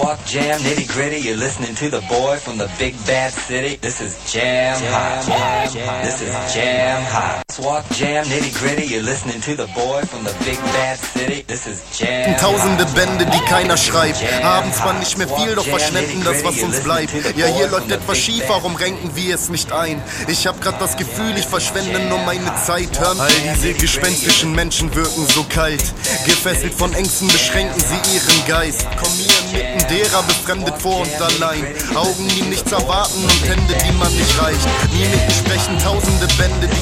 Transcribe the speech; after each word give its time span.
Walk 0.00 0.24
jam, 0.24 0.58
nitty 0.60 0.88
gritty. 0.88 1.18
You're 1.18 1.36
listening 1.36 1.74
to 1.74 1.90
the 1.90 2.00
boy 2.08 2.36
from 2.38 2.56
the 2.56 2.70
big 2.78 2.94
bad 3.06 3.32
city. 3.32 3.76
This 3.76 4.00
is 4.00 4.16
jam, 4.32 4.80
hot. 4.88 5.72
This 6.02 6.22
is 6.22 6.32
jam 6.54 7.02
hot. 7.04 7.44
Walk 7.60 7.84
jam, 7.90 8.24
nitty 8.24 8.50
gritty. 8.58 8.86
You're 8.86 9.02
listening 9.02 9.42
to 9.42 9.54
the 9.54 9.66
boy 9.74 10.00
from 10.06 10.24
the 10.24 10.32
big 10.44 10.56
bad 10.72 10.98
city. 10.98 11.42
This 11.46 11.66
is 11.66 11.82
jam. 11.92 12.34
Tausende 12.38 12.86
Bände, 12.94 13.26
die 13.26 13.44
keiner 13.44 13.76
schreibt, 13.76 14.22
haben 14.42 14.72
zwar 14.72 14.94
nicht 14.94 15.18
mehr 15.18 15.28
viel, 15.28 15.54
doch 15.54 15.66
verschwenden 15.66 16.24
das, 16.24 16.42
was 16.44 16.58
uns 16.62 16.80
bleibt. 16.80 17.12
Ja, 17.36 17.46
hier 17.46 17.68
läuft 17.68 17.90
etwas 17.90 18.16
schief, 18.16 18.44
warum 18.48 18.76
renken 18.76 19.14
wir 19.14 19.34
es 19.34 19.50
nicht 19.50 19.70
ein? 19.70 20.02
Ich 20.28 20.46
hab 20.46 20.62
grad 20.62 20.80
das 20.80 20.96
Gefühl, 20.96 21.36
ich 21.36 21.46
verschwende 21.46 22.00
nur 22.00 22.18
meine 22.20 22.54
Zeit. 22.64 22.98
Hören 22.98 23.20
all 23.20 23.32
diese 23.54 23.74
gespenstischen 23.74 24.52
Menschen 24.54 24.94
wirken 24.94 25.26
so 25.26 25.44
kalt. 25.44 25.82
Gefesselt 26.24 26.72
von 26.72 26.94
Ängsten 26.94 27.28
beschränken 27.28 27.78
sie 27.78 28.14
ihren 28.14 28.46
Geist. 28.46 28.86
Komm 28.98 29.12
mir 29.18 29.69
mitten 29.80 29.88
derer 29.88 30.22
befremdet 30.22 30.74
vor 30.80 31.00
und 31.00 31.20
allein. 31.20 31.64
Augen, 31.94 32.28
die 32.28 32.42
nichts 32.42 32.72
erwarten 32.72 33.22
und 33.22 33.48
Hände, 33.48 33.74
die 33.74 33.92
man 33.92 34.12
nicht 34.12 34.42
reicht. 34.42 34.66
Mimiken 34.92 35.30
sprechen 35.30 35.78
tausende 35.78 36.26
Bände, 36.38 36.68
die 36.68 36.74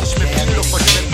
nicht 0.00 0.18
mehr 0.18 0.28
viel, 0.28 0.54
doch 0.56 0.64
verschwenden. 0.64 1.08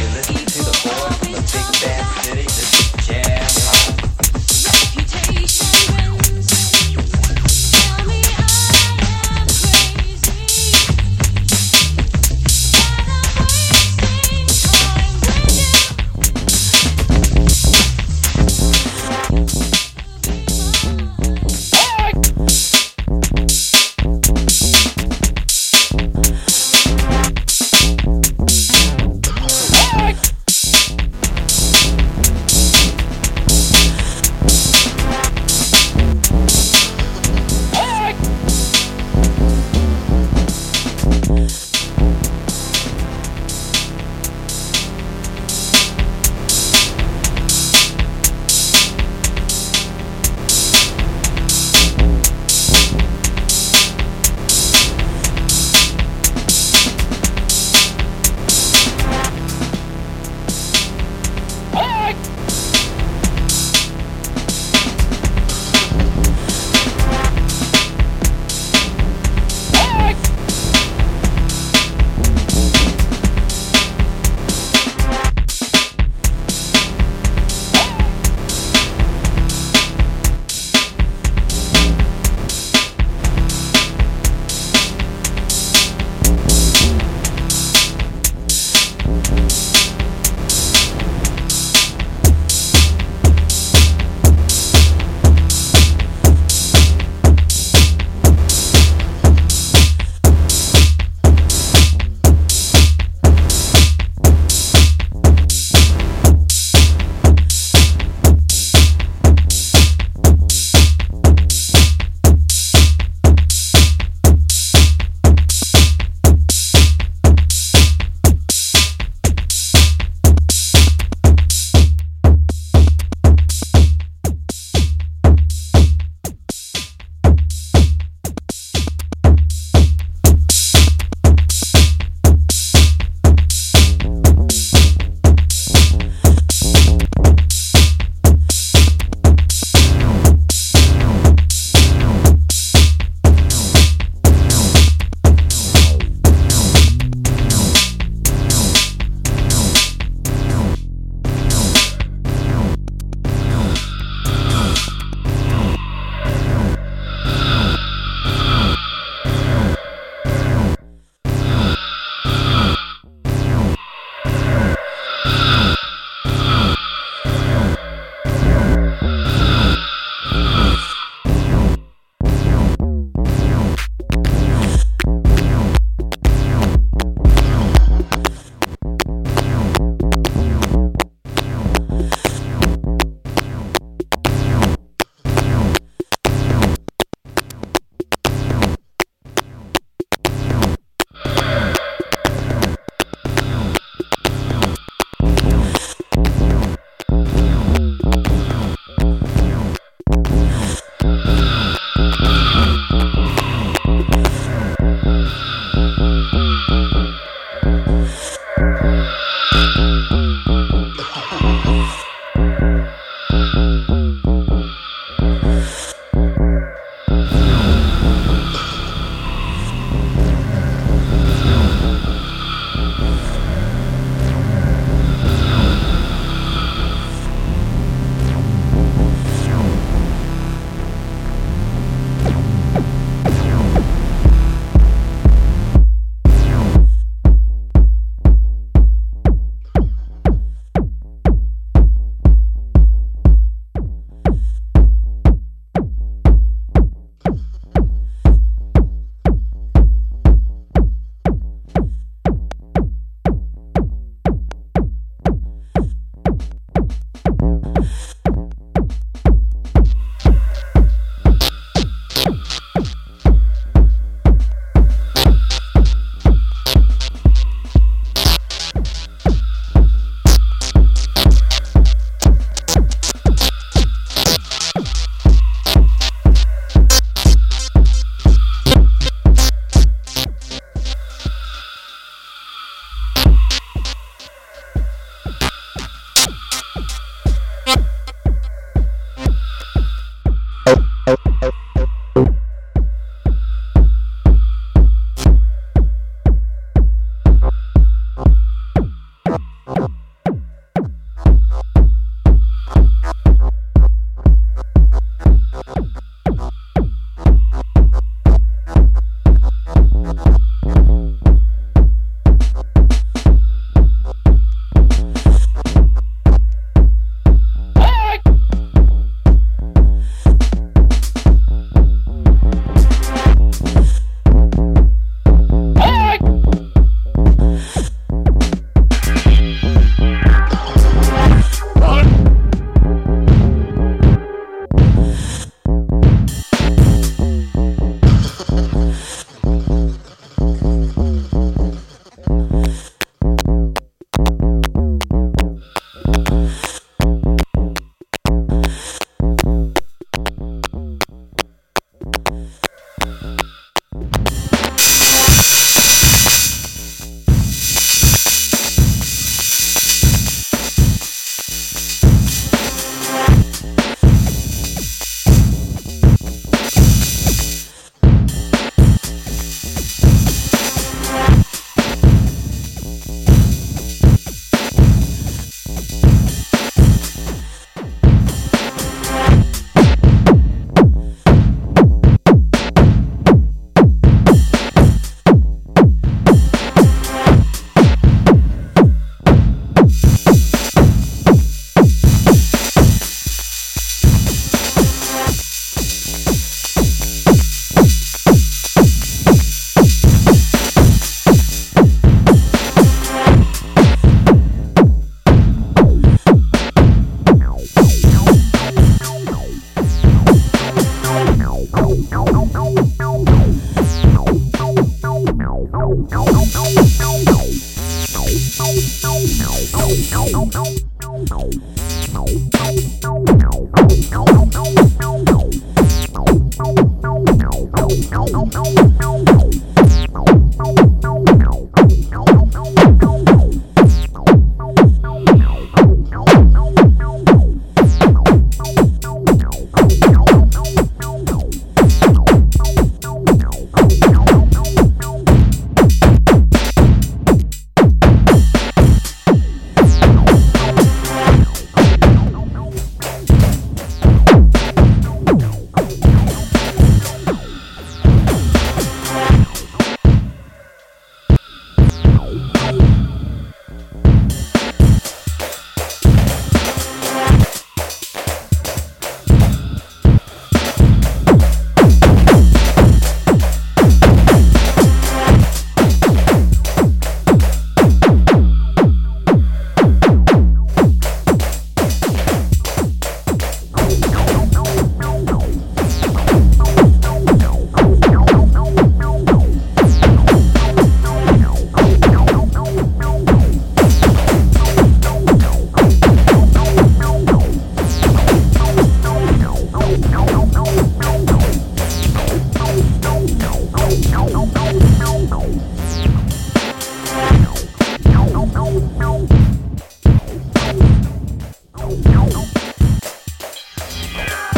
Yeah. 514.15 514.54